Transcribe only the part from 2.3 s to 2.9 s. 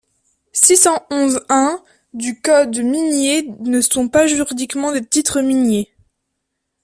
code